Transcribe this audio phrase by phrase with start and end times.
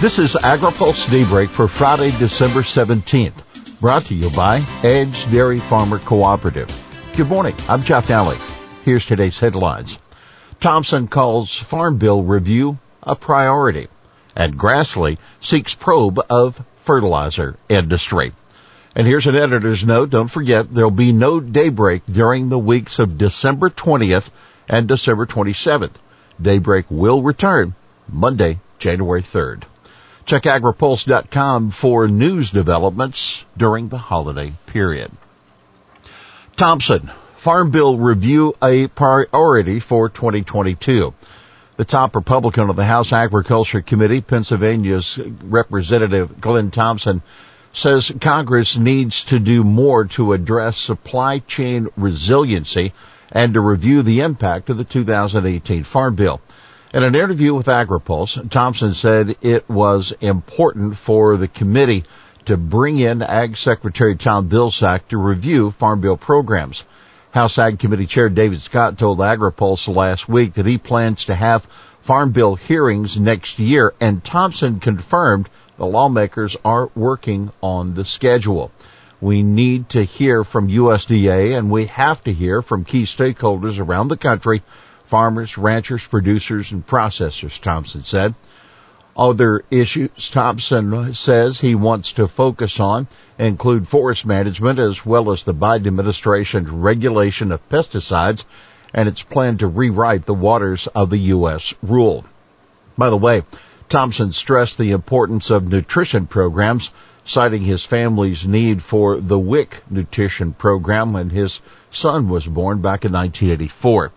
[0.00, 5.98] This is AgriPulse Daybreak for Friday, December 17th, brought to you by Edge Dairy Farmer
[5.98, 6.68] Cooperative.
[7.16, 7.56] Good morning.
[7.68, 8.38] I'm Jeff Nalley.
[8.84, 9.98] Here's today's headlines.
[10.60, 13.88] Thompson calls Farm Bill review a priority,
[14.36, 18.32] and Grassley seeks probe of fertilizer industry.
[18.94, 20.10] And here's an editor's note.
[20.10, 24.30] Don't forget there'll be no daybreak during the weeks of December 20th
[24.68, 25.96] and December 27th.
[26.40, 27.74] Daybreak will return
[28.08, 29.64] Monday, January 3rd.
[30.28, 35.10] Check agripulse.com for news developments during the holiday period.
[36.54, 41.14] Thompson, Farm Bill review a priority for 2022.
[41.78, 47.22] The top Republican of the House Agriculture Committee, Pennsylvania's Representative Glenn Thompson,
[47.72, 52.92] says Congress needs to do more to address supply chain resiliency
[53.32, 56.42] and to review the impact of the 2018 Farm Bill.
[56.94, 62.04] In an interview with AgriPulse, Thompson said it was important for the committee
[62.46, 66.84] to bring in Ag Secretary Tom Vilsack to review Farm Bill programs.
[67.30, 71.68] House Ag Committee Chair David Scott told AgriPulse last week that he plans to have
[72.00, 78.70] Farm Bill hearings next year, and Thompson confirmed the lawmakers are working on the schedule.
[79.20, 84.08] We need to hear from USDA and we have to hear from key stakeholders around
[84.08, 84.62] the country
[85.08, 88.34] farmers, ranchers, producers, and processors, Thompson said.
[89.16, 95.42] Other issues Thompson says he wants to focus on include forest management as well as
[95.42, 98.44] the Biden administration's regulation of pesticides
[98.94, 101.74] and its plan to rewrite the waters of the U.S.
[101.82, 102.24] rule.
[102.96, 103.42] By the way,
[103.88, 106.90] Thompson stressed the importance of nutrition programs,
[107.24, 113.04] citing his family's need for the WIC nutrition program when his son was born back
[113.04, 114.12] in 1984.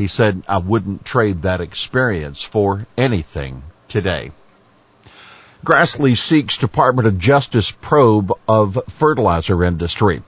[0.00, 4.32] He said, I wouldn't trade that experience for anything today.
[5.62, 10.22] Grassley seeks Department of Justice probe of fertilizer industry.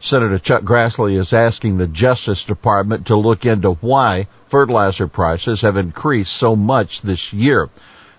[0.00, 5.76] Senator Chuck Grassley is asking the Justice Department to look into why fertilizer prices have
[5.76, 7.68] increased so much this year.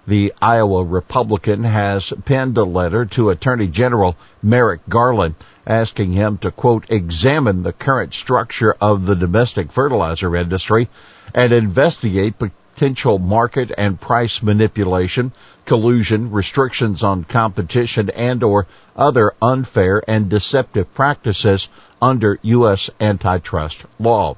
[0.08, 5.36] The Iowa Republican has penned a letter to Attorney General Merrick Garland
[5.68, 10.90] asking him to quote, examine the current structure of the domestic fertilizer industry
[11.36, 15.32] and investigate potential market and price manipulation,
[15.66, 18.66] collusion, restrictions on competition and or
[18.98, 21.70] other unfair and deceptive practices
[22.02, 22.90] under U.S.
[23.00, 24.36] antitrust law.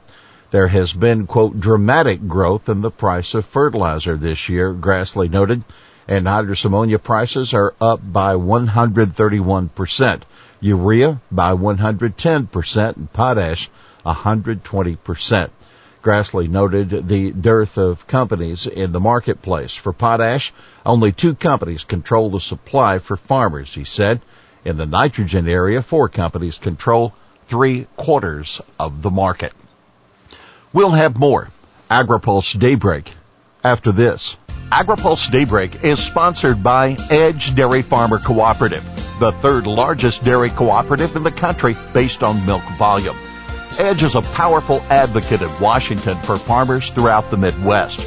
[0.54, 5.64] There has been, quote, dramatic growth in the price of fertilizer this year, Grassley noted,
[6.08, 10.22] and hydrous ammonia prices are up by 131%
[10.62, 13.72] urea by 110%, and potash
[14.06, 15.50] 120%.
[16.04, 19.74] Grassley noted the dearth of companies in the marketplace.
[19.74, 20.54] For potash,
[20.86, 24.22] only two companies control the supply for farmers, he said.
[24.64, 27.12] In the nitrogen area, four companies control
[27.48, 29.52] three quarters of the market.
[30.74, 31.50] We'll have more
[31.90, 33.14] AgriPulse Daybreak
[33.64, 34.38] after this.
[34.72, 38.84] AgriPulse Daybreak is sponsored by Edge Dairy Farmer Cooperative
[39.20, 43.16] the third largest dairy cooperative in the country based on milk volume.
[43.78, 48.06] Edge is a powerful advocate in Washington for farmers throughout the Midwest.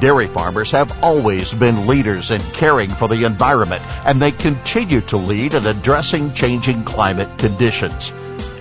[0.00, 5.16] Dairy farmers have always been leaders in caring for the environment, and they continue to
[5.16, 8.10] lead in addressing changing climate conditions.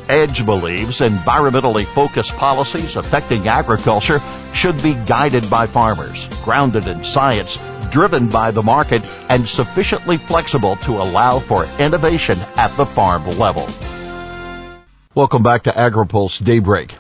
[0.10, 4.20] Edge believes environmentally focused policies affecting agriculture
[4.54, 7.58] should be guided by farmers, grounded in science,
[7.90, 13.68] driven by the market, and sufficiently flexible to allow for innovation at the farm level.
[15.16, 16.96] Welcome back to AgriPulse Daybreak.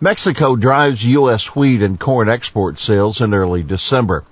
[0.00, 1.54] Mexico drives U.S.
[1.54, 4.24] wheat and corn export sales in early December.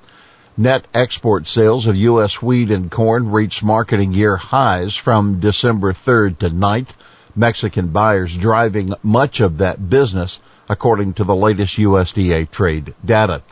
[0.57, 2.43] Net export sales of U.S.
[2.43, 6.91] wheat and corn reached marketing year highs from December 3rd to 9th.
[7.37, 13.43] Mexican buyers driving much of that business according to the latest USDA trade data.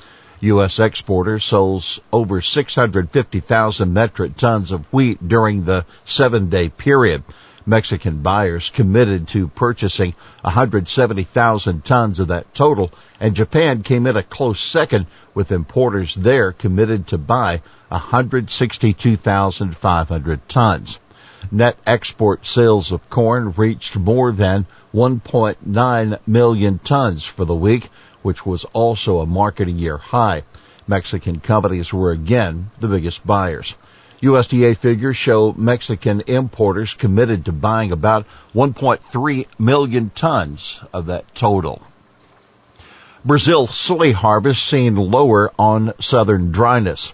[0.40, 0.78] U.S.
[0.78, 7.24] exporters sold over 650,000 metric tons of wheat during the seven day period.
[7.66, 14.22] Mexican buyers committed to purchasing 170,000 tons of that total, and Japan came in a
[14.22, 20.98] close second with importers there committed to buy 162,500 tons.
[21.50, 27.90] Net export sales of corn reached more than 1.9 million tons for the week,
[28.20, 30.42] which was also a marketing year high.
[30.86, 33.74] Mexican companies were again the biggest buyers.
[34.22, 41.80] USDA figures show Mexican importers committed to buying about 1.3 million tons of that total.
[43.24, 47.12] Brazil soy harvest seen lower on southern dryness.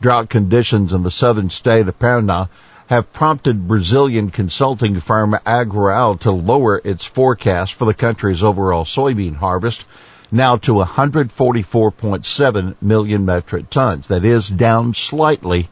[0.00, 2.48] Drought conditions in the southern state of Paraná
[2.86, 9.36] have prompted Brazilian consulting firm AgRural to lower its forecast for the country's overall soybean
[9.36, 9.84] harvest
[10.30, 14.08] now to 144.7 million metric tons.
[14.08, 15.68] That is down slightly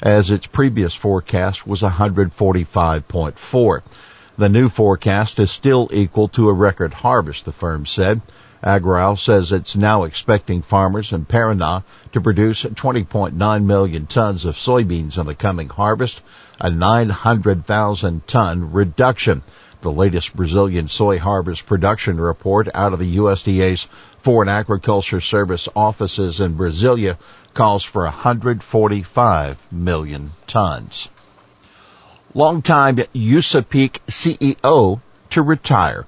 [0.00, 3.82] as its previous forecast was 145.4.
[4.36, 8.20] The new forecast is still equal to a record harvest, the firm said.
[8.64, 15.18] AgRural says it's now expecting farmers in Paraná to produce 20.9 million tons of soybeans
[15.18, 16.22] in the coming harvest,
[16.60, 19.42] a 900,000 ton reduction.
[19.82, 26.40] The latest Brazilian soy harvest production report out of the USDA's Foreign Agriculture Service offices
[26.40, 27.18] in Brasilia
[27.52, 31.08] calls for 145 million tons
[32.34, 36.04] longtime USAPEC CEO to retire.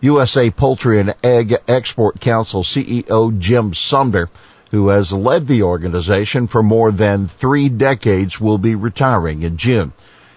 [0.00, 4.30] USA Poultry and Egg Export Council CEO Jim Sumner,
[4.70, 9.92] who has led the organization for more than three decades, will be retiring in June.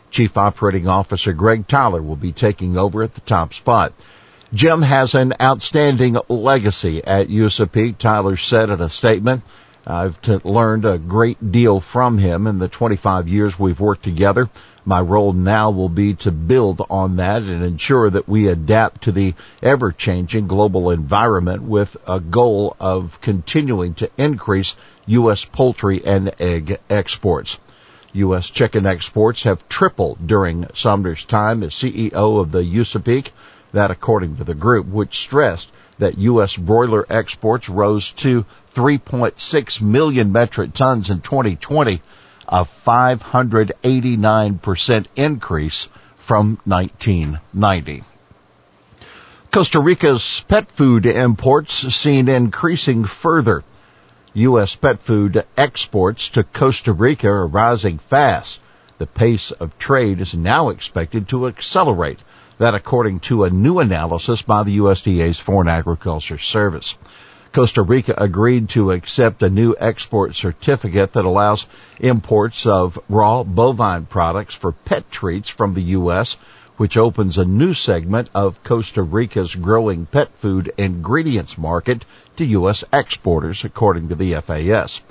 [0.10, 3.94] Chief Operating Officer Greg Tyler will be taking over at the top spot.
[4.54, 9.44] Jim has an outstanding legacy at USAPEC, Tyler said in a statement.
[9.86, 14.48] I've t- learned a great deal from him in the 25 years we've worked together.
[14.86, 19.12] My role now will be to build on that and ensure that we adapt to
[19.12, 24.76] the ever-changing global environment with a goal of continuing to increase
[25.08, 25.44] U.S.
[25.44, 27.60] poultry and egg exports.
[28.14, 28.50] U.S.
[28.50, 33.32] chicken exports have tripled during Sumner's time as CEO of the USAPEC,
[33.74, 35.70] that according to the group, which stressed
[36.04, 36.56] that U.S.
[36.56, 38.46] broiler exports rose to
[38.76, 42.02] 3.6 million metric tons in 2020
[42.48, 48.04] a 589% increase from 1990.
[49.52, 53.64] Costa Rica's pet food imports seen increasing further.
[54.34, 54.76] U.S.
[54.76, 58.60] pet food exports to Costa Rica are rising fast.
[58.98, 62.20] The pace of trade is now expected to accelerate.
[62.60, 66.96] That according to a new analysis by the USDA's Foreign Agriculture Service.
[67.52, 71.66] Costa Rica agreed to accept a new export certificate that allows
[72.00, 76.38] imports of raw bovine products for pet treats from the U.S.,
[76.78, 82.06] which opens a new segment of Costa Rica's growing pet food ingredients market
[82.38, 82.84] to U.S.
[82.94, 85.02] exporters, according to the FAS.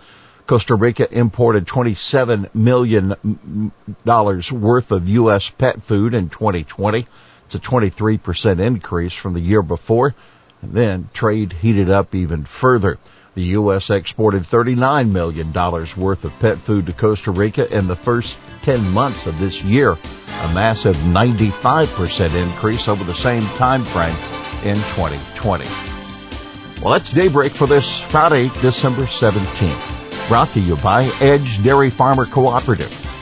[0.47, 3.15] Costa Rica imported $27 million
[4.05, 5.51] worth of U.S.
[5.51, 7.07] pet food in 2020.
[7.55, 10.15] It's a 23% increase from the year before.
[10.63, 12.99] And then trade heated up even further.
[13.35, 13.91] The U.S.
[13.91, 19.27] exported $39 million worth of pet food to Costa Rica in the first 10 months
[19.27, 24.15] of this year, a massive 95% increase over the same time frame
[24.65, 25.65] in 2020.
[26.83, 30.29] Well, that's daybreak for this Friday, December 17th.
[30.29, 33.22] Brought to you by Edge Dairy Farmer Cooperative.